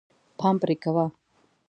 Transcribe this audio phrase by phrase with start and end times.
[0.39, 1.05] پام پرې کوه.